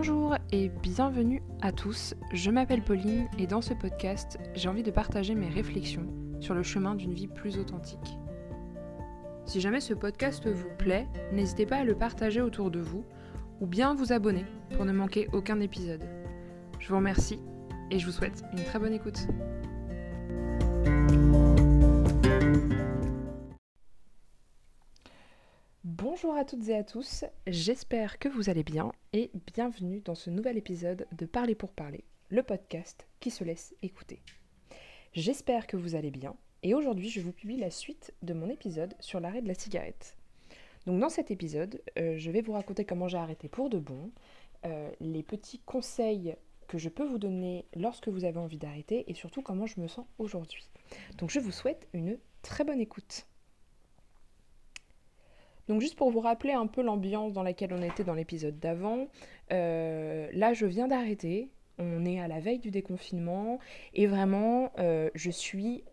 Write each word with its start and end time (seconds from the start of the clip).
Bonjour 0.00 0.36
et 0.52 0.68
bienvenue 0.68 1.42
à 1.60 1.72
tous, 1.72 2.14
je 2.32 2.52
m'appelle 2.52 2.84
Pauline 2.84 3.26
et 3.36 3.48
dans 3.48 3.60
ce 3.60 3.74
podcast, 3.74 4.38
j'ai 4.54 4.68
envie 4.68 4.84
de 4.84 4.92
partager 4.92 5.34
mes 5.34 5.48
réflexions 5.48 6.06
sur 6.38 6.54
le 6.54 6.62
chemin 6.62 6.94
d'une 6.94 7.14
vie 7.14 7.26
plus 7.26 7.58
authentique. 7.58 8.16
Si 9.44 9.60
jamais 9.60 9.80
ce 9.80 9.94
podcast 9.94 10.46
vous 10.46 10.68
plaît, 10.78 11.08
n'hésitez 11.32 11.66
pas 11.66 11.78
à 11.78 11.84
le 11.84 11.96
partager 11.96 12.40
autour 12.40 12.70
de 12.70 12.78
vous 12.78 13.04
ou 13.60 13.66
bien 13.66 13.92
vous 13.92 14.12
abonner 14.12 14.44
pour 14.76 14.84
ne 14.84 14.92
manquer 14.92 15.26
aucun 15.32 15.58
épisode. 15.58 16.08
Je 16.78 16.88
vous 16.90 16.96
remercie 16.96 17.40
et 17.90 17.98
je 17.98 18.06
vous 18.06 18.12
souhaite 18.12 18.44
une 18.52 18.62
très 18.62 18.78
bonne 18.78 18.94
écoute. 18.94 19.26
Bonjour 26.20 26.36
à 26.36 26.44
toutes 26.44 26.68
et 26.68 26.74
à 26.74 26.82
tous, 26.82 27.24
j'espère 27.46 28.18
que 28.18 28.28
vous 28.28 28.50
allez 28.50 28.64
bien 28.64 28.90
et 29.12 29.30
bienvenue 29.54 30.00
dans 30.00 30.16
ce 30.16 30.30
nouvel 30.30 30.58
épisode 30.58 31.06
de 31.12 31.26
Parler 31.26 31.54
pour 31.54 31.70
parler, 31.70 32.02
le 32.28 32.42
podcast 32.42 33.06
qui 33.20 33.30
se 33.30 33.44
laisse 33.44 33.72
écouter. 33.82 34.20
J'espère 35.12 35.68
que 35.68 35.76
vous 35.76 35.94
allez 35.94 36.10
bien 36.10 36.34
et 36.64 36.74
aujourd'hui 36.74 37.08
je 37.08 37.20
vous 37.20 37.30
publie 37.30 37.56
la 37.56 37.70
suite 37.70 38.12
de 38.22 38.34
mon 38.34 38.50
épisode 38.50 38.94
sur 38.98 39.20
l'arrêt 39.20 39.42
de 39.42 39.46
la 39.46 39.54
cigarette. 39.54 40.16
Donc 40.86 40.98
dans 40.98 41.08
cet 41.08 41.30
épisode, 41.30 41.80
euh, 42.00 42.18
je 42.18 42.32
vais 42.32 42.40
vous 42.40 42.52
raconter 42.52 42.84
comment 42.84 43.06
j'ai 43.06 43.18
arrêté 43.18 43.48
pour 43.48 43.70
de 43.70 43.78
bon, 43.78 44.10
euh, 44.66 44.90
les 44.98 45.22
petits 45.22 45.60
conseils 45.60 46.34
que 46.66 46.78
je 46.78 46.88
peux 46.88 47.06
vous 47.06 47.18
donner 47.18 47.64
lorsque 47.76 48.08
vous 48.08 48.24
avez 48.24 48.40
envie 48.40 48.58
d'arrêter 48.58 49.08
et 49.08 49.14
surtout 49.14 49.42
comment 49.42 49.66
je 49.66 49.80
me 49.80 49.86
sens 49.86 50.06
aujourd'hui. 50.18 50.68
Donc 51.16 51.30
je 51.30 51.38
vous 51.38 51.52
souhaite 51.52 51.86
une 51.92 52.18
très 52.42 52.64
bonne 52.64 52.80
écoute. 52.80 53.24
Donc 55.68 55.80
juste 55.80 55.96
pour 55.96 56.10
vous 56.10 56.20
rappeler 56.20 56.52
un 56.52 56.66
peu 56.66 56.82
l'ambiance 56.82 57.32
dans 57.32 57.42
laquelle 57.42 57.72
on 57.74 57.82
était 57.82 58.04
dans 58.04 58.14
l'épisode 58.14 58.58
d'avant, 58.58 59.06
euh, 59.52 60.28
là 60.32 60.54
je 60.54 60.64
viens 60.64 60.88
d'arrêter, 60.88 61.50
on 61.78 62.06
est 62.06 62.20
à 62.20 62.26
la 62.26 62.40
veille 62.40 62.58
du 62.58 62.70
déconfinement 62.70 63.58
et 63.92 64.06
vraiment 64.06 64.72
euh, 64.78 65.10
je 65.14 65.30
suis 65.30 65.84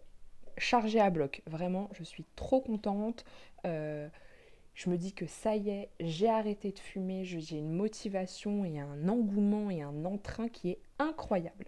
chargée 0.57 1.01
à 1.01 1.09
bloc, 1.09 1.41
vraiment 1.45 1.89
je 1.93 2.03
suis 2.03 2.25
trop 2.35 2.61
contente. 2.61 3.25
Euh, 3.65 4.07
je 4.73 4.89
me 4.89 4.97
dis 4.97 5.13
que 5.13 5.25
ça 5.25 5.55
y 5.55 5.69
est, 5.69 5.89
j'ai 6.01 6.29
arrêté 6.29 6.71
de 6.71 6.79
fumer, 6.79 7.23
j'ai 7.23 7.57
une 7.57 7.71
motivation 7.71 8.65
et 8.65 8.79
un 8.79 9.07
engouement 9.07 9.69
et 9.69 9.81
un 9.81 10.03
entrain 10.03 10.49
qui 10.49 10.69
est 10.69 10.79
incroyable. 10.99 11.67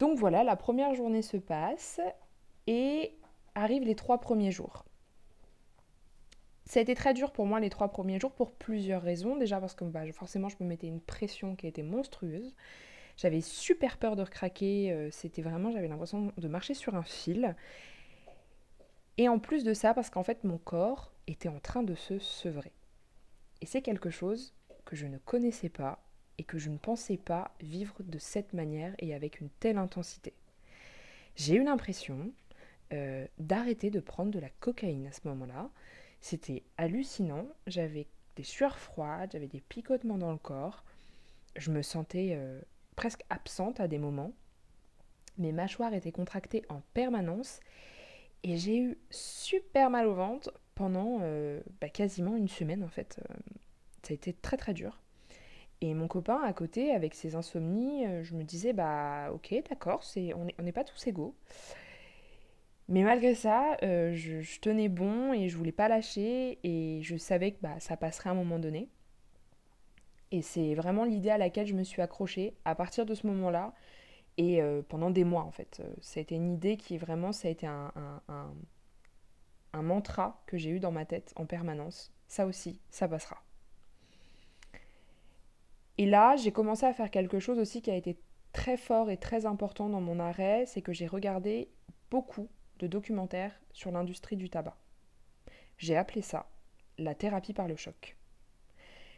Donc 0.00 0.18
voilà, 0.18 0.42
la 0.42 0.56
première 0.56 0.94
journée 0.94 1.22
se 1.22 1.36
passe 1.36 2.00
et 2.66 3.14
arrivent 3.54 3.84
les 3.84 3.94
trois 3.94 4.18
premiers 4.18 4.50
jours. 4.50 4.84
Ça 6.66 6.80
a 6.80 6.82
été 6.82 6.94
très 6.94 7.12
dur 7.12 7.30
pour 7.30 7.46
moi 7.46 7.60
les 7.60 7.68
trois 7.68 7.88
premiers 7.88 8.18
jours 8.18 8.32
pour 8.32 8.52
plusieurs 8.52 9.02
raisons. 9.02 9.36
Déjà 9.36 9.60
parce 9.60 9.74
que 9.74 9.84
bah, 9.84 10.10
forcément 10.12 10.48
je 10.48 10.56
me 10.60 10.66
mettais 10.66 10.86
une 10.86 11.00
pression 11.00 11.56
qui 11.56 11.66
était 11.66 11.82
monstrueuse. 11.82 12.54
J'avais 13.16 13.40
super 13.40 13.98
peur 13.98 14.16
de 14.16 14.22
recraquer. 14.22 14.92
Euh, 14.92 15.10
c'était 15.10 15.42
vraiment, 15.42 15.70
j'avais 15.70 15.88
l'impression 15.88 16.32
de 16.36 16.48
marcher 16.48 16.74
sur 16.74 16.94
un 16.94 17.02
fil. 17.02 17.54
Et 19.18 19.28
en 19.28 19.38
plus 19.38 19.62
de 19.62 19.74
ça, 19.74 19.94
parce 19.94 20.10
qu'en 20.10 20.24
fait 20.24 20.42
mon 20.44 20.58
corps 20.58 21.12
était 21.26 21.48
en 21.48 21.60
train 21.60 21.82
de 21.82 21.94
se 21.94 22.18
sevrer. 22.18 22.72
Et 23.60 23.66
c'est 23.66 23.82
quelque 23.82 24.10
chose 24.10 24.54
que 24.84 24.96
je 24.96 25.06
ne 25.06 25.18
connaissais 25.18 25.68
pas 25.68 26.04
et 26.38 26.44
que 26.44 26.58
je 26.58 26.70
ne 26.70 26.78
pensais 26.78 27.16
pas 27.16 27.54
vivre 27.60 27.94
de 28.00 28.18
cette 28.18 28.52
manière 28.52 28.94
et 28.98 29.14
avec 29.14 29.40
une 29.40 29.50
telle 29.50 29.78
intensité. 29.78 30.34
J'ai 31.36 31.56
eu 31.56 31.64
l'impression 31.64 32.32
euh, 32.92 33.26
d'arrêter 33.38 33.90
de 33.90 34.00
prendre 34.00 34.30
de 34.30 34.38
la 34.38 34.50
cocaïne 34.60 35.06
à 35.06 35.12
ce 35.12 35.26
moment-là. 35.28 35.70
C'était 36.24 36.62
hallucinant, 36.78 37.46
j'avais 37.66 38.06
des 38.36 38.44
sueurs 38.44 38.78
froides, 38.78 39.32
j'avais 39.32 39.46
des 39.46 39.60
picotements 39.60 40.16
dans 40.16 40.32
le 40.32 40.38
corps, 40.38 40.82
je 41.54 41.70
me 41.70 41.82
sentais 41.82 42.30
euh, 42.32 42.62
presque 42.96 43.20
absente 43.28 43.78
à 43.78 43.88
des 43.88 43.98
moments, 43.98 44.32
mes 45.36 45.52
mâchoires 45.52 45.92
étaient 45.92 46.12
contractées 46.12 46.62
en 46.70 46.80
permanence 46.94 47.60
et 48.42 48.56
j'ai 48.56 48.78
eu 48.78 48.96
super 49.10 49.90
mal 49.90 50.06
au 50.06 50.14
ventre 50.14 50.50
pendant 50.74 51.18
euh, 51.20 51.60
bah, 51.82 51.90
quasiment 51.90 52.36
une 52.36 52.48
semaine 52.48 52.82
en 52.82 52.88
fait. 52.88 53.20
Euh, 53.28 53.34
ça 54.02 54.12
a 54.12 54.14
été 54.14 54.32
très 54.32 54.56
très 54.56 54.72
dur. 54.72 55.02
Et 55.82 55.92
mon 55.92 56.08
copain 56.08 56.40
à 56.42 56.54
côté, 56.54 56.92
avec 56.92 57.14
ses 57.14 57.34
insomnies, 57.34 58.06
je 58.22 58.34
me 58.34 58.44
disais, 58.44 58.72
bah 58.72 59.30
ok, 59.30 59.54
d'accord, 59.68 60.02
on 60.34 60.62
n'est 60.62 60.72
pas 60.72 60.84
tous 60.84 61.06
égaux. 61.06 61.34
Mais 62.88 63.02
malgré 63.02 63.34
ça, 63.34 63.76
je, 63.82 64.60
tenais 64.60 64.88
bon 64.88 65.32
et 65.32 65.48
je 65.48 65.56
voulais 65.56 65.72
pas 65.72 65.88
lâcher 65.88 66.58
et 66.62 67.00
je 67.02 67.16
savais 67.16 67.52
que 67.52 67.58
bah, 67.62 67.80
ça 67.80 67.96
passerait 67.96 68.28
à 68.28 68.32
un 68.32 68.36
moment 68.36 68.58
donné. 68.58 68.88
Et 70.30 70.42
c'est 70.42 70.74
vraiment 70.74 71.04
l'idée 71.04 71.30
à 71.30 71.38
laquelle 71.38 71.66
je 71.66 71.74
me 71.74 71.84
suis 71.84 72.02
accrochée 72.02 72.54
à 72.64 72.74
partir 72.74 73.06
de 73.06 73.14
ce 73.14 73.26
moment-là 73.26 73.72
et 74.36 74.60
pendant 74.88 75.10
des 75.10 75.24
mois 75.24 75.44
en 75.44 75.50
fait. 75.50 75.80
Ça 76.00 76.18
a 76.18 76.22
été 76.22 76.34
une 76.34 76.52
idée 76.52 76.76
qui 76.76 76.98
vraiment, 76.98 77.32
ça 77.32 77.48
a 77.48 77.50
été 77.50 77.66
un 77.66 77.92
un 79.74 79.82
mantra 79.82 80.40
que 80.46 80.56
j'ai 80.56 80.70
eu 80.70 80.80
dans 80.80 80.92
ma 80.92 81.04
tête 81.04 81.32
en 81.36 81.46
permanence. 81.46 82.12
Ça 82.28 82.46
aussi, 82.46 82.80
ça 82.90 83.08
passera. 83.08 83.42
Et 85.98 86.06
là, 86.06 86.36
j'ai 86.36 86.52
commencé 86.52 86.86
à 86.86 86.92
faire 86.92 87.10
quelque 87.10 87.38
chose 87.38 87.58
aussi 87.58 87.82
qui 87.82 87.90
a 87.90 87.96
été 87.96 88.18
très 88.52 88.76
fort 88.76 89.10
et 89.10 89.16
très 89.16 89.46
important 89.46 89.88
dans 89.88 90.00
mon 90.00 90.20
arrêt, 90.20 90.64
c'est 90.66 90.82
que 90.82 90.92
j'ai 90.92 91.06
regardé 91.06 91.68
beaucoup 92.10 92.48
de 92.84 92.88
documentaires 92.88 93.58
sur 93.72 93.90
l'industrie 93.90 94.36
du 94.36 94.50
tabac. 94.50 94.76
J'ai 95.78 95.96
appelé 95.96 96.20
ça 96.20 96.50
la 96.98 97.14
thérapie 97.14 97.54
par 97.54 97.66
le 97.66 97.76
choc. 97.76 98.14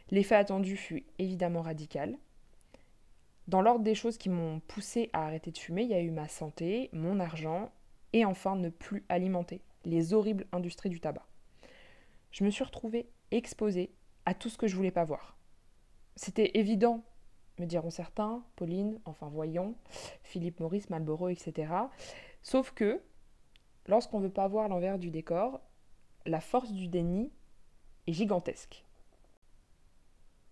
L'effet 0.09 0.35
attendu 0.35 0.77
fut 0.77 1.05
évidemment 1.19 1.61
radical. 1.61 2.17
Dans 3.49 3.61
l'ordre 3.61 3.83
des 3.83 3.93
choses 3.95 4.17
qui 4.17 4.29
m'ont 4.29 4.61
poussé 4.61 5.09
à 5.11 5.25
arrêter 5.25 5.51
de 5.51 5.57
fumer, 5.57 5.83
il 5.83 5.89
y 5.89 5.93
a 5.93 6.01
eu 6.01 6.11
ma 6.11 6.29
santé, 6.29 6.89
mon 6.93 7.19
argent 7.19 7.69
et 8.13 8.23
enfin 8.23 8.55
ne 8.55 8.69
plus 8.69 9.03
alimenter 9.09 9.61
les 9.83 10.13
horribles 10.13 10.45
industries 10.53 10.89
du 10.89 11.01
tabac. 11.01 11.25
Je 12.31 12.45
me 12.45 12.49
suis 12.49 12.63
retrouvée 12.63 13.09
exposée 13.31 13.91
à 14.25 14.33
tout 14.33 14.47
ce 14.47 14.57
que 14.57 14.67
je 14.67 14.77
voulais 14.77 14.91
pas 14.91 15.03
voir. 15.03 15.37
C'était 16.15 16.57
évident, 16.57 17.03
me 17.59 17.65
diront 17.65 17.89
certains, 17.89 18.43
Pauline, 18.55 18.97
enfin 19.03 19.27
voyons, 19.27 19.75
Philippe 20.23 20.61
Maurice, 20.61 20.89
Malboro, 20.89 21.27
etc. 21.27 21.73
Sauf 22.41 22.71
que, 22.71 23.01
lorsqu'on 23.87 24.19
ne 24.19 24.25
veut 24.25 24.33
pas 24.33 24.47
voir 24.47 24.67
l'envers 24.67 24.99
du 24.99 25.11
décor, 25.11 25.61
la 26.25 26.41
force 26.41 26.71
du 26.71 26.87
déni 26.87 27.31
est 28.07 28.13
gigantesque. 28.13 28.83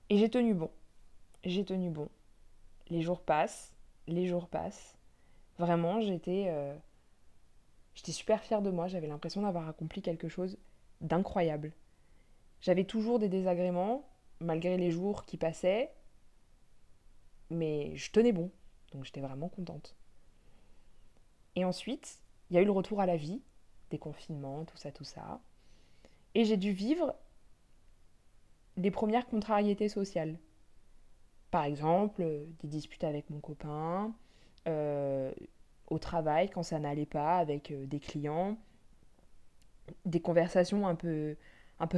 Et 0.10 0.18
j'ai 0.18 0.30
tenu 0.30 0.54
bon. 0.54 0.72
J'ai 1.44 1.66
tenu 1.66 1.90
bon. 1.90 2.10
Les 2.90 3.02
jours 3.02 3.22
passent, 3.22 3.74
les 4.08 4.28
jours 4.28 4.48
passent. 4.48 4.98
Vraiment, 5.58 6.02
j'étais 6.02 6.46
euh, 6.50 6.76
J'étais 7.96 8.12
super 8.12 8.44
fière 8.44 8.62
de 8.62 8.70
moi, 8.70 8.88
j'avais 8.88 9.08
l'impression 9.08 9.42
d'avoir 9.42 9.68
accompli 9.70 10.02
quelque 10.02 10.28
chose 10.28 10.58
d'incroyable. 11.00 11.72
J'avais 12.60 12.84
toujours 12.84 13.20
des 13.20 13.30
désagréments, 13.30 14.08
malgré 14.42 14.78
les 14.78 14.92
jours 14.92 15.26
qui 15.26 15.38
passaient, 15.38 15.94
mais 17.50 17.96
je 17.96 18.12
tenais 18.12 18.34
bon, 18.34 18.52
donc 18.92 19.06
j'étais 19.06 19.22
vraiment 19.22 19.48
contente. 19.48 19.96
Et 21.56 21.64
ensuite, 21.64 22.22
il 22.50 22.56
y 22.56 22.60
a 22.60 22.62
eu 22.62 22.66
le 22.66 22.72
retour 22.72 23.02
à 23.02 23.06
la 23.06 23.18
vie, 23.18 23.42
des 23.90 23.98
confinements, 23.98 24.66
tout 24.66 24.78
ça, 24.78 24.92
tout 24.92 25.04
ça. 25.04 25.42
Et 26.34 26.46
j'ai 26.46 26.58
dû 26.58 26.72
vivre 26.72 27.16
les 28.78 28.92
premières 28.92 29.26
contrariétés 29.26 29.90
sociales. 29.90 30.38
Par 31.52 31.64
exemple, 31.64 32.24
des 32.60 32.68
disputes 32.68 33.04
avec 33.04 33.30
mon 33.30 33.40
copain, 33.40 34.14
euh, 34.68 35.32
au 35.88 36.00
travail 36.00 36.50
quand 36.50 36.64
ça 36.64 36.80
n'allait 36.80 37.06
pas 37.06 37.38
avec 37.38 37.72
euh, 37.72 37.86
des 37.86 38.00
clients, 38.00 38.58
des 40.06 40.20
conversations 40.20 40.88
un 40.88 40.96
peu 40.96 41.38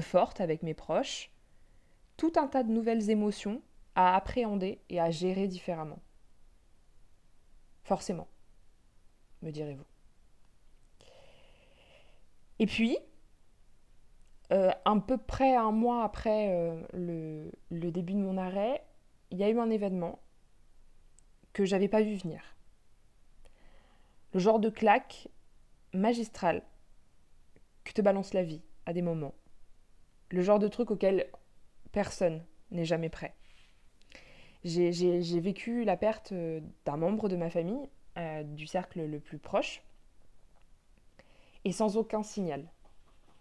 fortes 0.02 0.42
avec 0.42 0.62
mes 0.62 0.74
proches, 0.74 1.32
tout 2.18 2.34
un 2.36 2.48
tas 2.48 2.64
de 2.64 2.72
nouvelles 2.72 3.10
émotions 3.10 3.62
à 3.96 4.16
appréhender 4.16 4.80
et 4.90 5.00
à 5.00 5.10
gérer 5.10 5.48
différemment. 5.48 6.00
Forcément, 7.84 8.28
me 9.42 9.52
direz-vous. 9.52 9.86
Et 12.60 12.66
puis, 12.66 12.98
euh, 14.52 14.72
un 14.86 15.00
peu 15.00 15.18
près 15.18 15.56
un 15.56 15.72
mois 15.72 16.04
après 16.04 16.50
euh, 16.52 17.52
le, 17.70 17.92
début 17.92 18.14
de 18.14 18.20
mon 18.20 18.38
arrêt, 18.38 18.82
il 19.30 19.38
y 19.38 19.44
a 19.44 19.50
eu 19.50 19.60
un 19.60 19.70
événement 19.70 20.20
que 21.52 21.66
j'avais 21.66 21.90
pas 21.90 22.02
vu 22.02 22.16
venir. 22.16 22.42
Le 24.34 24.40
genre 24.40 24.60
de 24.60 24.70
claque 24.70 25.28
magistrale 25.94 26.64
que 27.84 27.92
te 27.92 28.02
balance 28.02 28.34
la 28.34 28.44
vie 28.44 28.62
à 28.86 28.94
des 28.94 29.02
moments. 29.02 29.34
Le 30.30 30.42
genre 30.42 30.60
de 30.60 30.68
truc 30.68 30.92
auquel 30.92 31.30
personne 31.92 32.44
n'est 32.72 32.86
jamais 32.86 33.10
prêt. 33.10 33.36
J'ai 34.64 35.40
vécu 35.40 35.84
la 35.84 35.98
perte 35.98 36.32
euh, 36.32 36.62
d'un 36.86 36.98
membre 36.98 37.28
de 37.30 37.36
ma 37.36 37.50
famille, 37.50 37.90
du 38.46 38.66
cercle 38.66 39.06
le 39.06 39.20
plus 39.20 39.38
proche, 39.38 39.84
et 41.68 41.74
sans 41.74 41.98
aucun 41.98 42.24
signal. 42.24 42.64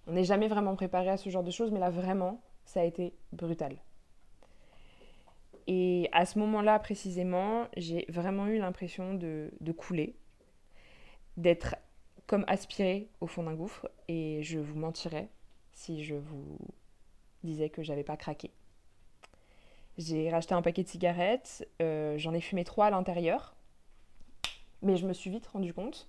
On 0.09 0.13
n'est 0.13 0.25
jamais 0.25 0.49
vraiment 0.49 0.75
préparé 0.75 1.09
à 1.11 1.17
ce 1.17 1.31
genre 1.31 1.45
de 1.45 1.53
choses, 1.53 1.71
mais 1.71 1.79
là 1.79 1.91
vraiment, 1.91 2.43
ça 2.65 2.81
a 2.81 2.85
été 2.85 3.15
brutal. 3.33 3.77
Et 5.69 6.09
à 6.11 6.27
ce 6.27 6.41
moment-là 6.41 6.81
précisément, 6.81 7.69
j'ai 7.77 8.05
vraiment 8.09 8.49
eu 8.49 8.59
l'impression 8.59 9.15
de, 9.15 9.51
couler, 9.77 10.17
d'être 11.37 11.77
comme 12.27 12.45
aspiré 12.49 13.09
au 13.21 13.29
fond 13.29 13.45
d'un 13.45 13.55
gouffre, 13.55 13.89
et 14.09 14.43
je 14.43 14.59
vous 14.59 14.77
mentirais 14.77 15.29
si 15.73 16.03
je 16.03 16.17
vous 16.17 16.59
disais 17.45 17.71
que 17.71 17.85
j'avais 17.85 18.03
pas 18.03 18.17
craqué. 18.17 18.51
J'ai 19.99 20.31
racheté 20.31 20.53
un 20.55 20.63
paquet 20.63 20.83
de 20.83 20.89
cigarettes, 20.89 21.69
euh, 21.81 22.19
j'en 22.19 22.35
ai 22.35 22.41
fumé 22.41 22.65
trois 22.65 22.87
à 22.87 22.91
l'intérieur, 22.91 23.55
mais 24.83 24.97
je 24.97 25.07
me 25.07 25.13
suis 25.13 25.31
vite 25.31 25.47
rendu 25.47 25.73
compte 25.73 26.09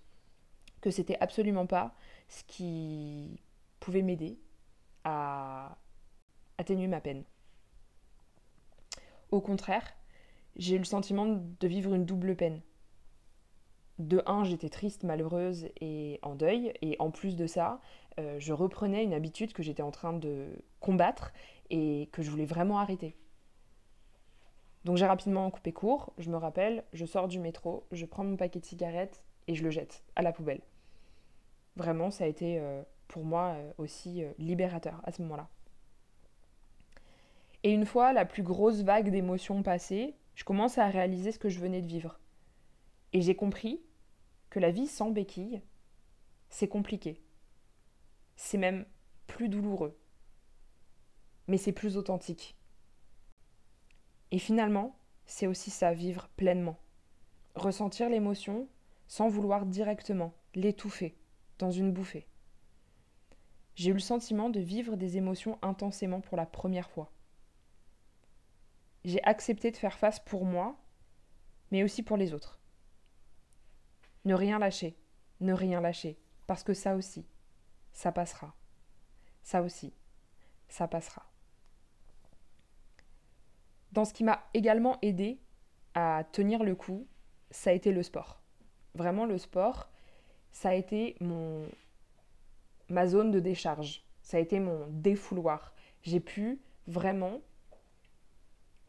que 0.82 0.92
c'était 0.92 1.18
absolument 1.20 1.66
pas 1.66 1.96
ce 2.28 2.44
qui 2.44 3.42
pouvait 3.80 4.02
m'aider 4.02 4.38
à 5.04 5.78
atténuer 6.58 6.88
ma 6.88 7.02
peine. 7.02 7.24
Au 9.32 9.42
contraire, 9.42 9.96
j'ai 10.56 10.76
eu 10.76 10.80
le 10.80 10.86
sentiment 10.86 11.26
de 11.26 11.68
vivre 11.68 11.94
une 11.94 12.06
double 12.06 12.36
peine. 12.36 12.62
De 14.00 14.22
un, 14.26 14.44
j'étais 14.44 14.70
triste, 14.70 15.04
malheureuse 15.04 15.70
et 15.82 16.20
en 16.22 16.36
deuil, 16.36 16.74
et 16.82 16.96
en 17.00 17.10
plus 17.10 17.36
de 17.36 17.48
ça, 17.48 17.82
euh, 18.20 18.40
je 18.40 18.54
reprenais 18.54 19.04
une 19.04 19.14
habitude 19.14 19.54
que 19.54 19.64
j'étais 19.64 19.82
en 19.82 19.92
train 19.92 20.14
de 20.14 20.48
combattre 20.80 21.34
et 21.70 22.10
que 22.12 22.22
je 22.22 22.30
voulais 22.30 22.46
vraiment 22.46 22.80
arrêter. 22.80 23.16
Donc 24.86 24.98
j'ai 24.98 25.06
rapidement 25.06 25.50
coupé 25.50 25.74
court, 25.74 26.14
je 26.18 26.30
me 26.30 26.38
rappelle, 26.38 26.84
je 26.94 27.06
sors 27.06 27.28
du 27.28 27.40
métro, 27.40 27.86
je 27.92 28.06
prends 28.06 28.24
mon 28.24 28.38
paquet 28.38 28.60
de 28.60 28.66
cigarettes 28.66 29.24
et 29.48 29.56
je 29.56 29.64
le 29.64 29.70
jette 29.70 30.04
à 30.16 30.22
la 30.22 30.32
poubelle. 30.32 30.62
Vraiment, 31.76 32.12
ça 32.12 32.24
a 32.24 32.28
été 32.28 32.60
euh, 32.60 32.82
pour 33.08 33.24
moi 33.24 33.56
euh, 33.56 33.72
aussi 33.78 34.24
libérateur 34.38 35.02
à 35.04 35.12
ce 35.12 35.22
moment-là. 35.22 35.50
Et 37.64 37.72
une 37.72 37.86
fois 37.86 38.14
la 38.14 38.26
plus 38.26 38.44
grosse 38.44 38.82
vague 38.82 39.10
d'émotions 39.10 39.64
passée, 39.64 40.16
je 40.36 40.44
commence 40.44 40.78
à 40.78 40.88
réaliser 40.88 41.32
ce 41.32 41.40
que 41.40 41.50
je 41.50 41.60
venais 41.60 41.82
de 41.82 41.88
vivre. 41.88 42.20
Et 43.14 43.22
j'ai 43.22 43.36
compris 43.36 43.82
que 44.50 44.60
la 44.60 44.72
vie 44.72 44.88
sans 44.88 45.10
béquille, 45.10 45.62
c'est 46.50 46.68
compliqué. 46.68 47.22
C'est 48.36 48.58
même 48.58 48.86
plus 49.26 49.50
douloureux. 49.50 49.98
Mais 51.48 51.58
c'est 51.58 51.72
plus 51.72 51.98
authentique. 51.98 52.58
Et 54.32 54.40
finalement, 54.40 54.98
c'est 55.26 55.48
aussi 55.48 55.72
ça, 55.72 55.94
vivre 55.94 56.30
pleinement. 56.36 56.78
Ressentir 57.56 58.10
l'émotion 58.10 58.68
sans 59.08 59.30
vouloir 59.30 59.66
directement 59.66 60.34
l'étouffer 60.56 61.18
dans 61.60 61.72
une 61.72 61.92
bouffée. 61.92 62.28
J'ai 63.76 63.92
eu 63.92 63.94
le 63.94 64.00
sentiment 64.00 64.50
de 64.50 64.60
vivre 64.60 64.96
des 64.96 65.18
émotions 65.18 65.58
intensément 65.62 66.22
pour 66.22 66.38
la 66.38 66.46
première 66.46 66.90
fois 66.90 67.12
j'ai 69.08 69.24
accepté 69.24 69.72
de 69.72 69.78
faire 69.78 69.98
face 69.98 70.20
pour 70.20 70.44
moi, 70.44 70.76
mais 71.72 71.82
aussi 71.82 72.04
pour 72.04 72.18
les 72.18 72.34
autres. 72.34 72.60
Ne 74.26 74.34
rien 74.34 74.60
lâcher, 74.60 74.98
ne 75.40 75.54
rien 75.54 75.80
lâcher, 75.80 76.20
parce 76.46 76.62
que 76.62 76.74
ça 76.74 76.94
aussi, 76.94 77.26
ça 77.94 78.12
passera. 78.12 78.54
Ça 79.44 79.62
aussi, 79.62 79.94
ça 80.68 80.90
passera. 80.90 81.26
Dans 83.94 84.04
ce 84.04 84.14
qui 84.14 84.26
m'a 84.26 84.44
également 84.54 84.98
aidé 85.02 85.40
à 85.94 86.26
tenir 86.34 86.66
le 86.66 86.76
coup, 86.76 87.08
ça 87.50 87.70
a 87.70 87.74
été 87.74 87.94
le 87.94 88.04
sport. 88.04 88.37
Vraiment 88.98 89.26
le 89.26 89.38
sport, 89.38 89.90
ça 90.52 90.70
a 90.70 90.74
été 90.74 91.16
mon 91.22 91.68
ma 92.90 93.06
zone 93.06 93.30
de 93.30 93.40
décharge. 93.40 94.04
Ça 94.22 94.38
a 94.38 94.40
été 94.40 94.60
mon 94.60 94.88
défouloir. 94.90 95.76
J'ai 96.02 96.20
pu 96.20 96.60
vraiment 96.88 97.42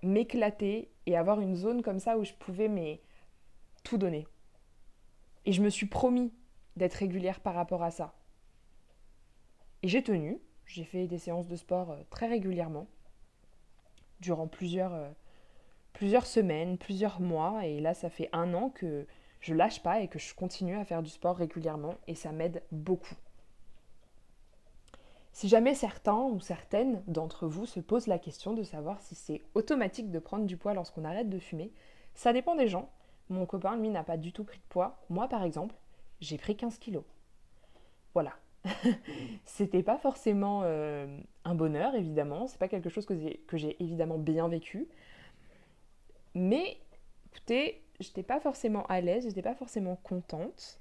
m'éclater 0.03 0.91
et 1.05 1.17
avoir 1.17 1.41
une 1.41 1.57
zone 1.57 1.83
comme 1.83 1.99
ça 1.99 2.17
où 2.17 2.25
je 2.25 2.33
pouvais 2.33 2.69
mais, 2.69 3.03
tout 3.85 3.99
donner. 3.99 4.27
Et 5.45 5.53
je 5.53 5.63
me 5.63 5.69
suis 5.69 5.87
promis 5.87 6.33
d'être 6.77 6.95
régulière 6.95 7.41
par 7.41 7.55
rapport 7.55 7.83
à 7.83 7.91
ça. 7.91 8.15
Et 9.83 9.89
j'ai 9.89 10.03
tenu, 10.03 10.39
j'ai 10.65 10.85
fait 10.85 11.07
des 11.07 11.19
séances 11.19 11.49
de 11.49 11.57
sport 11.57 11.91
euh, 11.91 12.03
très 12.09 12.29
régulièrement, 12.29 12.87
durant 14.21 14.49
plusieurs, 14.49 14.95
euh, 14.95 15.11
plusieurs 15.93 16.27
semaines, 16.27 16.79
plusieurs 16.79 17.21
mois, 17.21 17.67
et 17.67 17.81
là 17.81 17.95
ça 17.95 18.11
fait 18.11 18.29
un 18.33 18.55
an 18.55 18.71
que 18.71 19.07
je 19.41 19.55
lâche 19.55 19.83
pas 19.83 20.01
et 20.01 20.09
que 20.09 20.19
je 20.19 20.35
continue 20.35 20.77
à 20.77 20.85
faire 20.85 21.03
du 21.03 21.11
sport 21.11 21.37
régulièrement, 21.37 21.95
et 22.07 22.15
ça 22.15 22.33
m'aide 22.33 22.63
beaucoup. 22.73 23.15
Si 25.33 25.49
jamais 25.49 25.75
certains 25.75 26.17
ou 26.17 26.41
certaines 26.41 27.03
d'entre 27.07 27.47
vous 27.47 27.65
se 27.65 27.79
posent 27.79 28.09
la 28.09 28.19
question 28.19 28.55
de 28.55 28.65
savoir 28.65 29.01
si 29.01 29.15
c'est 29.15 29.43
automatique 29.55 30.11
de 30.11 30.19
prendre 30.19 30.47
du 30.47 30.57
poids 30.57 30.75
lorsqu'on 30.75 31.05
arrête 31.05 31.31
de 31.31 31.39
fumer, 31.39 31.73
ça 32.15 32.33
dépend 32.33 32.57
des 32.57 32.67
gens. 32.67 32.91
Mon 33.29 33.47
copain, 33.47 33.77
lui, 33.77 33.89
n'a 33.89 34.03
pas 34.03 34.17
du 34.17 34.33
tout 34.33 34.43
pris 34.43 34.59
de 34.59 34.65
poids. 34.69 34.99
Moi, 35.11 35.29
par 35.29 35.45
exemple, 35.45 35.77
j'ai 36.21 36.39
pris 36.39 36.57
15 36.57 36.79
kilos. 36.79 37.05
Voilà. 38.15 38.33
C'était 39.45 39.85
pas 39.85 39.99
forcément 39.99 40.63
euh, 40.65 41.07
un 41.45 41.55
bonheur, 41.55 41.95
évidemment. 41.95 42.49
C'est 42.49 42.59
pas 42.59 42.67
quelque 42.67 42.89
chose 42.89 43.07
que 43.07 43.57
j'ai 43.57 43.77
évidemment 43.81 44.19
bien 44.19 44.49
vécu. 44.49 44.89
Mais, 46.35 46.79
écoutez, 47.31 47.85
j'étais 48.01 48.23
pas 48.23 48.41
forcément 48.41 48.87
à 48.87 49.01
l'aise, 49.01 49.25
j'étais 49.25 49.43
pas 49.43 49.55
forcément 49.55 49.97
contente. 49.97 50.81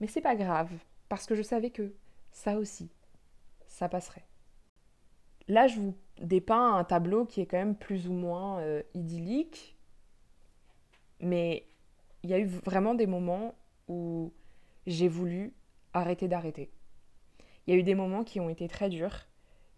Mais 0.00 0.06
c'est 0.06 0.20
pas 0.20 0.36
grave, 0.36 0.70
parce 1.08 1.26
que 1.26 1.34
je 1.34 1.42
savais 1.42 1.70
que 1.70 1.94
ça 2.32 2.56
aussi, 2.58 2.90
ça 3.66 3.88
passerait. 3.88 4.24
Là, 5.48 5.66
je 5.66 5.80
vous 5.80 5.94
dépeins 6.20 6.74
un 6.74 6.84
tableau 6.84 7.24
qui 7.24 7.40
est 7.40 7.46
quand 7.46 7.58
même 7.58 7.76
plus 7.76 8.08
ou 8.08 8.12
moins 8.12 8.60
euh, 8.60 8.82
idyllique, 8.94 9.76
mais 11.20 11.66
il 12.22 12.30
y 12.30 12.34
a 12.34 12.38
eu 12.38 12.46
vraiment 12.46 12.94
des 12.94 13.06
moments 13.06 13.54
où 13.88 14.32
j'ai 14.86 15.08
voulu 15.08 15.54
arrêter 15.92 16.28
d'arrêter. 16.28 16.70
Il 17.66 17.74
y 17.74 17.76
a 17.76 17.80
eu 17.80 17.82
des 17.82 17.94
moments 17.94 18.24
qui 18.24 18.40
ont 18.40 18.48
été 18.48 18.68
très 18.68 18.88
durs, 18.88 19.26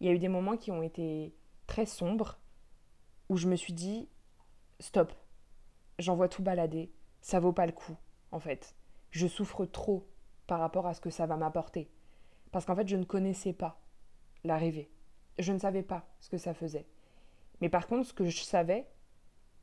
il 0.00 0.06
y 0.06 0.10
a 0.10 0.12
eu 0.12 0.18
des 0.18 0.28
moments 0.28 0.56
qui 0.56 0.70
ont 0.70 0.82
été 0.82 1.34
très 1.66 1.86
sombres, 1.86 2.38
où 3.28 3.36
je 3.36 3.48
me 3.48 3.56
suis 3.56 3.72
dit, 3.72 4.08
stop, 4.78 5.12
j'envoie 6.02 6.28
tout 6.28 6.42
balader, 6.42 6.90
ça 7.20 7.40
vaut 7.40 7.52
pas 7.52 7.66
le 7.66 7.72
coup, 7.72 7.96
en 8.30 8.40
fait. 8.40 8.74
Je 9.10 9.26
souffre 9.26 9.64
trop 9.64 10.06
par 10.46 10.60
rapport 10.60 10.86
à 10.86 10.94
ce 10.94 11.00
que 11.00 11.10
ça 11.10 11.26
va 11.26 11.36
m'apporter. 11.36 11.88
Parce 12.50 12.64
qu'en 12.64 12.76
fait, 12.76 12.88
je 12.88 12.96
ne 12.96 13.04
connaissais 13.04 13.52
pas 13.52 13.80
l'arrivée. 14.44 14.90
Je 15.38 15.52
ne 15.52 15.58
savais 15.58 15.82
pas 15.82 16.06
ce 16.20 16.28
que 16.28 16.38
ça 16.38 16.54
faisait. 16.54 16.86
Mais 17.60 17.68
par 17.68 17.86
contre, 17.86 18.06
ce 18.06 18.12
que 18.12 18.26
je 18.26 18.42
savais, 18.42 18.86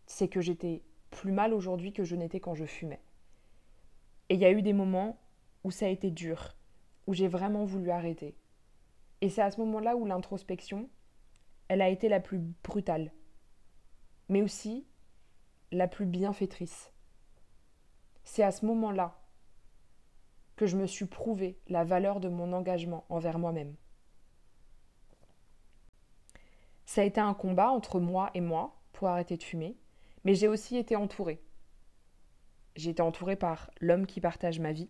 c'est 0.08 0.28
que 0.28 0.42
j'étais 0.42 0.82
plus 1.12 1.32
mal 1.32 1.54
aujourd'hui 1.54 1.94
que 1.94 2.04
je 2.04 2.16
n'étais 2.16 2.40
quand 2.40 2.56
je 2.56 2.66
fumais. 2.66 3.02
Et 4.30 4.36
il 4.36 4.40
y 4.40 4.46
a 4.46 4.52
eu 4.52 4.62
des 4.62 4.74
moments 4.74 5.20
où 5.64 5.72
ça 5.72 5.86
a 5.86 5.90
été 5.90 6.10
dur, 6.10 6.56
où 7.08 7.14
j'ai 7.14 7.28
vraiment 7.28 7.66
voulu 7.66 7.92
arrêter. 7.92 8.36
Et 9.22 9.30
c'est 9.30 9.42
à 9.42 9.52
ce 9.52 9.60
moment-là 9.60 9.96
où 9.96 10.06
l'introspection, 10.06 10.90
elle 11.68 11.82
a 11.82 11.90
été 11.90 12.10
la 12.10 12.20
plus 12.20 12.40
brutale, 12.64 13.12
mais 14.30 14.42
aussi 14.42 14.86
la 15.72 15.88
plus 15.88 16.06
bienfaitrice. 16.06 16.92
C'est 18.24 18.44
à 18.44 18.52
ce 18.52 18.66
moment-là 18.66 19.20
que 20.56 20.66
je 20.66 20.78
me 20.78 20.88
suis 20.88 21.06
prouvé 21.06 21.58
la 21.68 21.84
valeur 21.84 22.20
de 22.20 22.30
mon 22.30 22.54
engagement 22.54 23.06
envers 23.10 23.40
moi-même. 23.40 23.76
Ça 26.86 27.02
a 27.02 27.06
été 27.06 27.22
un 27.22 27.34
combat 27.34 27.70
entre 27.70 28.00
moi 28.00 28.32
et 28.34 28.42
moi 28.42 28.82
pour 28.94 29.08
arrêter 29.08 29.38
de 29.38 29.44
fumer, 29.44 29.78
mais 30.24 30.36
j'ai 30.36 30.48
aussi 30.48 30.76
été 30.76 30.96
entourée. 30.96 31.42
J'ai 32.76 32.90
été 32.90 33.02
entourée 33.02 33.36
par 33.36 33.70
l'homme 33.80 34.06
qui 34.06 34.22
partage 34.22 34.60
ma 34.60 34.72
vie, 34.72 34.90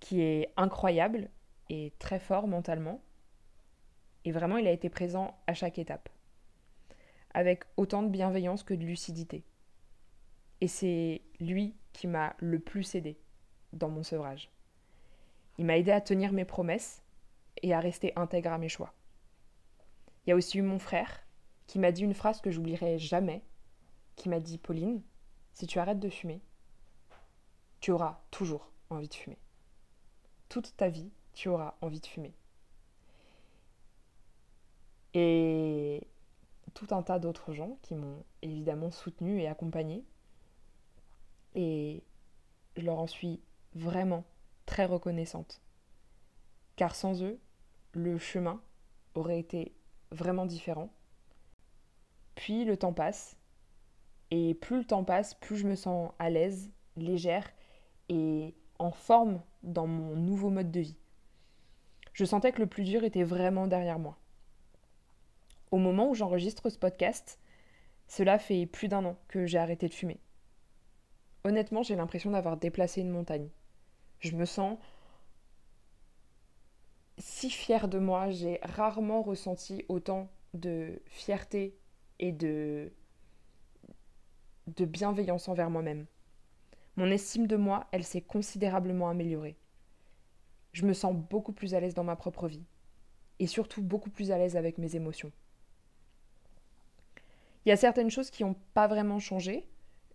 qui 0.00 0.20
est 0.20 0.52
incroyable 0.56 1.30
et 1.70 1.92
très 1.98 2.18
fort 2.18 2.46
mentalement. 2.46 3.02
Et 4.24 4.32
vraiment, 4.32 4.58
il 4.58 4.66
a 4.66 4.72
été 4.72 4.88
présent 4.88 5.36
à 5.46 5.54
chaque 5.54 5.78
étape, 5.78 6.08
avec 7.34 7.64
autant 7.76 8.02
de 8.02 8.08
bienveillance 8.08 8.62
que 8.62 8.74
de 8.74 8.84
lucidité. 8.84 9.44
Et 10.60 10.68
c'est 10.68 11.22
lui 11.40 11.74
qui 11.92 12.06
m'a 12.06 12.34
le 12.38 12.58
plus 12.58 12.94
aidé 12.94 13.18
dans 13.72 13.88
mon 13.88 14.02
sevrage. 14.02 14.50
Il 15.58 15.66
m'a 15.66 15.76
aidé 15.76 15.90
à 15.90 16.00
tenir 16.00 16.32
mes 16.32 16.44
promesses 16.44 17.02
et 17.62 17.74
à 17.74 17.80
rester 17.80 18.12
intègre 18.16 18.52
à 18.52 18.58
mes 18.58 18.68
choix. 18.68 18.94
Il 20.26 20.30
y 20.30 20.32
a 20.32 20.36
aussi 20.36 20.58
eu 20.58 20.62
mon 20.62 20.78
frère 20.78 21.24
qui 21.66 21.78
m'a 21.78 21.92
dit 21.92 22.02
une 22.02 22.14
phrase 22.14 22.40
que 22.40 22.50
j'oublierai 22.50 22.98
jamais, 22.98 23.42
qui 24.16 24.28
m'a 24.28 24.40
dit 24.40 24.58
Pauline, 24.58 25.02
si 25.52 25.66
tu 25.66 25.78
arrêtes 25.78 26.00
de 26.00 26.08
fumer, 26.08 26.40
tu 27.80 27.90
auras 27.90 28.20
toujours 28.30 28.70
envie 28.90 29.08
de 29.08 29.14
fumer. 29.14 29.38
Toute 30.48 30.76
ta 30.76 30.88
vie, 30.88 31.10
tu 31.32 31.48
auras 31.48 31.74
envie 31.80 32.00
de 32.00 32.06
fumer. 32.06 32.34
Et 35.14 36.06
tout 36.74 36.88
un 36.90 37.02
tas 37.02 37.18
d'autres 37.18 37.52
gens 37.52 37.78
qui 37.82 37.94
m'ont 37.94 38.24
évidemment 38.42 38.90
soutenu 38.90 39.40
et 39.40 39.48
accompagné. 39.48 40.04
Et 41.54 42.02
je 42.76 42.82
leur 42.82 42.98
en 42.98 43.06
suis 43.06 43.40
vraiment 43.74 44.24
très 44.66 44.84
reconnaissante. 44.84 45.62
Car 46.76 46.94
sans 46.94 47.22
eux, 47.22 47.38
le 47.92 48.18
chemin 48.18 48.60
aurait 49.14 49.38
été 49.38 49.72
vraiment 50.10 50.46
différent. 50.46 50.90
Puis 52.34 52.64
le 52.64 52.76
temps 52.76 52.92
passe. 52.92 53.36
Et 54.30 54.54
plus 54.54 54.78
le 54.78 54.84
temps 54.84 55.04
passe, 55.04 55.34
plus 55.34 55.56
je 55.56 55.68
me 55.68 55.76
sens 55.76 56.12
à 56.18 56.30
l'aise, 56.30 56.72
légère 56.96 57.48
et 58.08 58.54
en 58.78 58.90
forme 58.90 59.40
dans 59.62 59.86
mon 59.86 60.16
nouveau 60.16 60.50
mode 60.50 60.72
de 60.72 60.80
vie. 60.80 60.96
Je 62.12 62.24
sentais 62.24 62.52
que 62.52 62.60
le 62.60 62.66
plus 62.66 62.84
dur 62.84 63.04
était 63.04 63.22
vraiment 63.22 63.66
derrière 63.66 63.98
moi. 63.98 64.18
Au 65.74 65.78
moment 65.78 66.08
où 66.08 66.14
j'enregistre 66.14 66.70
ce 66.70 66.78
podcast, 66.78 67.40
cela 68.06 68.38
fait 68.38 68.64
plus 68.64 68.86
d'un 68.86 69.04
an 69.04 69.16
que 69.26 69.44
j'ai 69.44 69.58
arrêté 69.58 69.88
de 69.88 69.92
fumer. 69.92 70.20
Honnêtement, 71.42 71.82
j'ai 71.82 71.96
l'impression 71.96 72.30
d'avoir 72.30 72.56
déplacé 72.56 73.00
une 73.00 73.10
montagne. 73.10 73.48
Je 74.20 74.36
me 74.36 74.44
sens 74.44 74.78
si 77.18 77.50
fière 77.50 77.88
de 77.88 77.98
moi. 77.98 78.30
J'ai 78.30 78.60
rarement 78.62 79.20
ressenti 79.20 79.84
autant 79.88 80.30
de 80.52 81.02
fierté 81.06 81.76
et 82.20 82.30
de, 82.30 82.92
de 84.68 84.84
bienveillance 84.84 85.48
envers 85.48 85.70
moi-même. 85.70 86.06
Mon 86.94 87.10
estime 87.10 87.48
de 87.48 87.56
moi, 87.56 87.88
elle 87.90 88.04
s'est 88.04 88.22
considérablement 88.22 89.08
améliorée. 89.08 89.56
Je 90.72 90.86
me 90.86 90.92
sens 90.92 91.16
beaucoup 91.16 91.52
plus 91.52 91.74
à 91.74 91.80
l'aise 91.80 91.94
dans 91.94 92.04
ma 92.04 92.14
propre 92.14 92.46
vie. 92.46 92.62
Et 93.40 93.48
surtout 93.48 93.82
beaucoup 93.82 94.10
plus 94.10 94.30
à 94.30 94.38
l'aise 94.38 94.56
avec 94.56 94.78
mes 94.78 94.94
émotions. 94.94 95.32
Il 97.64 97.70
y 97.70 97.72
a 97.72 97.76
certaines 97.76 98.10
choses 98.10 98.30
qui 98.30 98.44
n'ont 98.44 98.56
pas 98.74 98.86
vraiment 98.86 99.18
changé. 99.18 99.66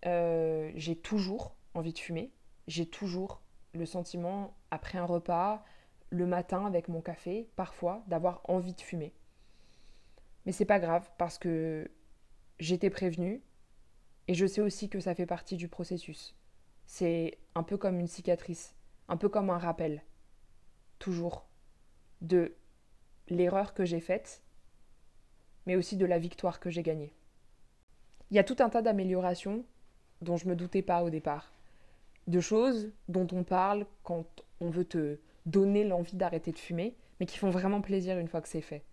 Euh, 0.05 0.71
j'ai 0.75 0.95
toujours 0.95 1.55
envie 1.73 1.93
de 1.93 1.99
fumer. 1.99 2.31
J'ai 2.67 2.85
toujours 2.85 3.41
le 3.73 3.85
sentiment, 3.85 4.55
après 4.71 4.97
un 4.97 5.05
repas, 5.05 5.63
le 6.09 6.25
matin 6.25 6.65
avec 6.65 6.87
mon 6.87 7.01
café, 7.01 7.49
parfois, 7.55 8.03
d'avoir 8.07 8.41
envie 8.45 8.73
de 8.73 8.81
fumer. 8.81 9.13
Mais 10.45 10.51
c'est 10.51 10.65
pas 10.65 10.79
grave 10.79 11.09
parce 11.17 11.37
que 11.37 11.89
j'étais 12.59 12.89
prévenue 12.89 13.41
et 14.27 14.33
je 14.33 14.45
sais 14.45 14.61
aussi 14.61 14.89
que 14.89 14.99
ça 14.99 15.15
fait 15.15 15.25
partie 15.25 15.57
du 15.57 15.67
processus. 15.67 16.35
C'est 16.85 17.37
un 17.55 17.63
peu 17.63 17.77
comme 17.77 17.99
une 17.99 18.07
cicatrice, 18.07 18.75
un 19.07 19.17
peu 19.17 19.29
comme 19.29 19.49
un 19.49 19.57
rappel, 19.57 20.03
toujours, 20.97 21.47
de 22.21 22.55
l'erreur 23.27 23.73
que 23.73 23.85
j'ai 23.85 23.99
faite, 23.99 24.43
mais 25.65 25.75
aussi 25.75 25.97
de 25.97 26.05
la 26.05 26.19
victoire 26.19 26.59
que 26.59 26.69
j'ai 26.69 26.83
gagnée. 26.83 27.13
Il 28.31 28.35
y 28.35 28.39
a 28.39 28.43
tout 28.43 28.57
un 28.59 28.69
tas 28.69 28.81
d'améliorations 28.81 29.65
dont 30.21 30.37
je 30.37 30.45
ne 30.45 30.51
me 30.51 30.55
doutais 30.55 30.81
pas 30.81 31.03
au 31.03 31.09
départ, 31.09 31.51
de 32.27 32.39
choses 32.39 32.91
dont 33.07 33.27
on 33.31 33.43
parle 33.43 33.85
quand 34.03 34.25
on 34.59 34.69
veut 34.69 34.85
te 34.85 35.17
donner 35.45 35.83
l'envie 35.83 36.17
d'arrêter 36.17 36.51
de 36.51 36.59
fumer, 36.59 36.95
mais 37.19 37.25
qui 37.25 37.37
font 37.37 37.49
vraiment 37.49 37.81
plaisir 37.81 38.17
une 38.19 38.27
fois 38.27 38.41
que 38.41 38.47
c'est 38.47 38.61
fait. 38.61 38.83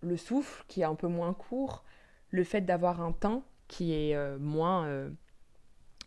Le 0.00 0.16
souffle 0.16 0.64
qui 0.68 0.80
est 0.80 0.84
un 0.84 0.94
peu 0.94 1.08
moins 1.08 1.34
court, 1.34 1.84
le 2.30 2.44
fait 2.44 2.62
d'avoir 2.62 3.00
un 3.00 3.12
teint 3.12 3.42
qui 3.68 3.92
est 3.92 4.14
euh, 4.14 4.38
moins 4.38 4.86
euh, 4.86 5.10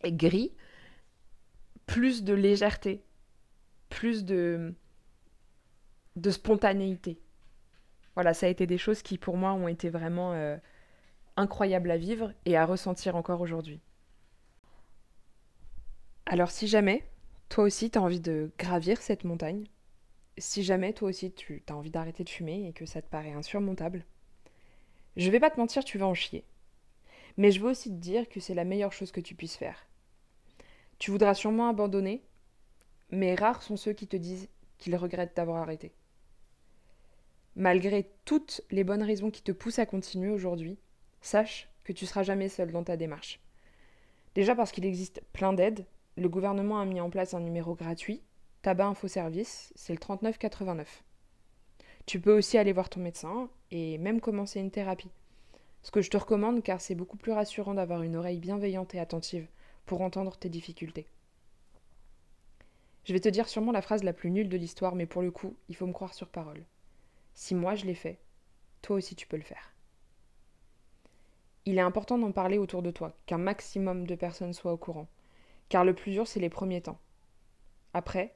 gris, 0.04 0.52
plus 1.86 2.24
de 2.24 2.34
légèreté, 2.34 3.04
plus 3.88 4.24
de, 4.24 4.74
de 6.16 6.30
spontanéité. 6.30 7.20
Voilà, 8.14 8.34
ça 8.34 8.46
a 8.46 8.48
été 8.48 8.66
des 8.66 8.78
choses 8.78 9.02
qui 9.02 9.18
pour 9.18 9.36
moi 9.36 9.52
ont 9.52 9.68
été 9.68 9.88
vraiment 9.88 10.32
euh, 10.32 10.56
incroyables 11.36 11.90
à 11.90 11.96
vivre 11.96 12.32
et 12.44 12.56
à 12.56 12.66
ressentir 12.66 13.16
encore 13.16 13.40
aujourd'hui. 13.40 13.80
Alors 16.26 16.50
si 16.50 16.66
jamais 16.68 17.04
toi 17.48 17.64
aussi 17.64 17.90
tu 17.90 17.98
as 17.98 18.02
envie 18.02 18.20
de 18.20 18.50
gravir 18.58 19.00
cette 19.00 19.24
montagne, 19.24 19.66
si 20.38 20.62
jamais 20.62 20.92
toi 20.92 21.08
aussi 21.08 21.32
tu 21.32 21.62
as 21.68 21.76
envie 21.76 21.90
d'arrêter 21.90 22.24
de 22.24 22.28
fumer 22.28 22.66
et 22.68 22.72
que 22.72 22.86
ça 22.86 23.02
te 23.02 23.08
paraît 23.08 23.32
insurmontable, 23.32 24.04
je 25.16 25.30
vais 25.30 25.40
pas 25.40 25.50
te 25.50 25.60
mentir, 25.60 25.84
tu 25.84 25.98
vas 25.98 26.06
en 26.06 26.14
chier. 26.14 26.44
Mais 27.36 27.50
je 27.50 27.60
veux 27.60 27.70
aussi 27.70 27.90
te 27.90 28.00
dire 28.00 28.28
que 28.28 28.40
c'est 28.40 28.54
la 28.54 28.64
meilleure 28.64 28.92
chose 28.92 29.12
que 29.12 29.20
tu 29.20 29.34
puisses 29.34 29.56
faire. 29.56 29.86
Tu 30.98 31.10
voudras 31.10 31.34
sûrement 31.34 31.68
abandonner, 31.68 32.22
mais 33.10 33.34
rares 33.34 33.62
sont 33.62 33.76
ceux 33.76 33.92
qui 33.92 34.06
te 34.06 34.16
disent 34.16 34.48
qu'ils 34.78 34.96
regrettent 34.96 35.36
d'avoir 35.36 35.62
arrêté. 35.62 35.92
Malgré 37.56 38.10
toutes 38.24 38.62
les 38.70 38.84
bonnes 38.84 39.02
raisons 39.02 39.30
qui 39.30 39.42
te 39.42 39.52
poussent 39.52 39.78
à 39.78 39.86
continuer 39.86 40.30
aujourd'hui, 40.30 40.78
sache 41.22 41.68
que 41.84 41.92
tu 41.92 42.06
seras 42.06 42.22
jamais 42.22 42.48
seul 42.48 42.72
dans 42.72 42.84
ta 42.84 42.96
démarche. 42.96 43.40
Déjà 44.34 44.54
parce 44.54 44.72
qu'il 44.72 44.84
existe 44.84 45.22
plein 45.32 45.52
d'aides, 45.52 45.86
le 46.16 46.28
gouvernement 46.28 46.80
a 46.80 46.84
mis 46.84 47.00
en 47.00 47.10
place 47.10 47.34
un 47.34 47.40
numéro 47.40 47.74
gratuit, 47.74 48.22
Tabac 48.62 48.86
Info 48.86 49.08
Service, 49.08 49.72
c'est 49.74 49.92
le 49.92 49.98
3989. 49.98 51.02
Tu 52.06 52.20
peux 52.20 52.36
aussi 52.36 52.58
aller 52.58 52.72
voir 52.72 52.88
ton 52.88 53.00
médecin 53.00 53.48
et 53.70 53.98
même 53.98 54.20
commencer 54.20 54.60
une 54.60 54.70
thérapie. 54.70 55.10
Ce 55.82 55.90
que 55.90 56.00
je 56.00 56.10
te 56.10 56.16
recommande 56.16 56.62
car 56.62 56.80
c'est 56.80 56.94
beaucoup 56.94 57.16
plus 57.16 57.32
rassurant 57.32 57.74
d'avoir 57.74 58.02
une 58.02 58.16
oreille 58.16 58.38
bienveillante 58.38 58.94
et 58.94 59.00
attentive 59.00 59.48
pour 59.86 60.00
entendre 60.02 60.36
tes 60.36 60.48
difficultés. 60.48 61.06
Je 63.04 63.12
vais 63.12 63.20
te 63.20 63.28
dire 63.28 63.48
sûrement 63.48 63.72
la 63.72 63.82
phrase 63.82 64.04
la 64.04 64.12
plus 64.12 64.30
nulle 64.30 64.48
de 64.48 64.56
l'histoire, 64.56 64.94
mais 64.94 65.06
pour 65.06 65.22
le 65.22 65.32
coup, 65.32 65.56
il 65.68 65.74
faut 65.74 65.86
me 65.86 65.92
croire 65.92 66.14
sur 66.14 66.28
parole. 66.28 66.64
Si 67.34 67.54
moi 67.54 67.74
je 67.74 67.84
l'ai 67.84 67.94
fait, 67.94 68.20
toi 68.80 68.96
aussi 68.96 69.16
tu 69.16 69.26
peux 69.26 69.36
le 69.36 69.42
faire. 69.42 69.74
Il 71.64 71.78
est 71.78 71.82
important 71.82 72.18
d'en 72.18 72.32
parler 72.32 72.58
autour 72.58 72.82
de 72.82 72.90
toi, 72.90 73.16
qu'un 73.26 73.38
maximum 73.38 74.06
de 74.06 74.14
personnes 74.14 74.52
soient 74.52 74.72
au 74.72 74.76
courant, 74.76 75.08
car 75.68 75.84
le 75.84 75.94
plus 75.94 76.12
dur 76.12 76.26
c'est 76.26 76.40
les 76.40 76.50
premiers 76.50 76.82
temps. 76.82 76.98
Après, 77.94 78.34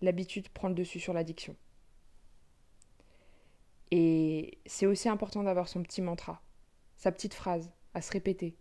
l'habitude 0.00 0.48
prend 0.48 0.68
le 0.68 0.74
dessus 0.74 1.00
sur 1.00 1.12
l'addiction. 1.12 1.56
Et 3.90 4.58
c'est 4.66 4.86
aussi 4.86 5.08
important 5.08 5.42
d'avoir 5.42 5.68
son 5.68 5.82
petit 5.82 6.02
mantra, 6.02 6.42
sa 6.96 7.12
petite 7.12 7.34
phrase 7.34 7.70
à 7.92 8.00
se 8.00 8.10
répéter 8.10 8.56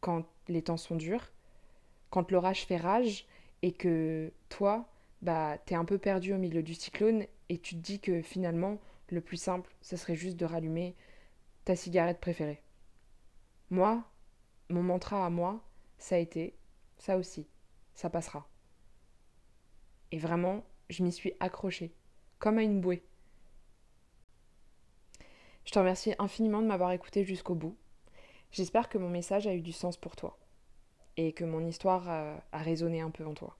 quand 0.00 0.24
les 0.48 0.62
temps 0.62 0.76
sont 0.76 0.96
durs, 0.96 1.32
quand 2.10 2.30
l'orage 2.30 2.64
fait 2.64 2.76
rage 2.76 3.26
et 3.62 3.72
que 3.72 4.32
toi, 4.48 4.88
bah, 5.22 5.58
t'es 5.66 5.74
un 5.74 5.84
peu 5.84 5.98
perdu 5.98 6.32
au 6.32 6.38
milieu 6.38 6.62
du 6.62 6.74
cyclone 6.74 7.26
et 7.48 7.58
tu 7.58 7.74
te 7.74 7.80
dis 7.80 8.00
que 8.00 8.22
finalement, 8.22 8.78
le 9.08 9.20
plus 9.20 9.36
simple, 9.36 9.74
ce 9.82 9.96
serait 9.96 10.14
juste 10.14 10.36
de 10.36 10.46
rallumer 10.46 10.94
ta 11.64 11.76
cigarette 11.76 12.20
préférée. 12.20 12.62
Moi, 13.70 14.04
mon 14.68 14.82
mantra 14.82 15.24
à 15.24 15.30
moi, 15.30 15.60
ça 15.98 16.16
a 16.16 16.18
été 16.18 16.56
ça 16.98 17.16
aussi, 17.16 17.48
ça 17.94 18.10
passera. 18.10 18.48
Et 20.12 20.18
vraiment, 20.18 20.64
je 20.88 21.02
m'y 21.02 21.12
suis 21.12 21.34
accrochée, 21.40 21.94
comme 22.38 22.58
à 22.58 22.62
une 22.62 22.80
bouée. 22.80 23.04
Je 25.64 25.72
te 25.72 25.78
remercie 25.78 26.14
infiniment 26.18 26.62
de 26.62 26.66
m'avoir 26.66 26.92
écouté 26.92 27.24
jusqu'au 27.24 27.54
bout. 27.54 27.76
J'espère 28.50 28.88
que 28.88 28.98
mon 28.98 29.08
message 29.08 29.46
a 29.46 29.54
eu 29.54 29.60
du 29.60 29.72
sens 29.72 29.96
pour 29.96 30.16
toi 30.16 30.38
et 31.16 31.32
que 31.32 31.44
mon 31.44 31.64
histoire 31.66 32.08
a, 32.08 32.42
résonné 32.52 33.00
un 33.00 33.10
peu 33.10 33.24
en 33.24 33.34
toi. 33.34 33.56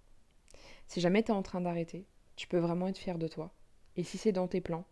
Si 0.88 1.00
jamais 1.00 1.22
tu 1.22 1.30
es 1.30 1.34
en 1.34 1.42
train 1.42 1.60
d'arrêter, 1.60 2.06
tu 2.36 2.48
peux 2.48 2.58
vraiment 2.58 2.88
être 2.88 2.98
fier 2.98 3.18
de 3.18 3.28
toi. 3.28 3.52
Et 3.96 4.02
si 4.02 4.18
c'est 4.18 4.32
dans 4.32 4.48
tes 4.48 4.60
plans, 4.60 4.84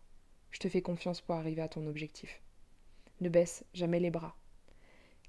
je 0.51 0.59
te 0.59 0.69
fais 0.69 0.81
confiance 0.81 1.21
pour 1.21 1.35
arriver 1.35 1.61
à 1.61 1.67
ton 1.67 1.85
objectif. 1.87 2.41
Ne 3.21 3.29
baisse 3.29 3.65
jamais 3.73 3.99
les 3.99 4.11
bras, 4.11 4.35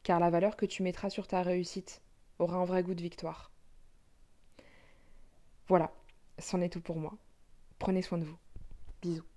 car 0.02 0.20
la 0.20 0.30
valeur 0.30 0.56
que 0.56 0.66
tu 0.66 0.82
mettras 0.82 1.10
sur 1.10 1.26
ta 1.26 1.42
réussite 1.42 2.02
aura 2.38 2.56
un 2.56 2.64
vrai 2.64 2.82
goût 2.82 2.94
de 2.94 3.02
victoire. 3.02 3.50
Voilà, 5.68 5.92
c'en 6.38 6.60
est 6.60 6.70
tout 6.70 6.80
pour 6.80 6.96
moi. 6.96 7.14
Prenez 7.78 8.02
soin 8.02 8.18
de 8.18 8.24
vous. 8.24 8.38
Bisous. 9.02 9.29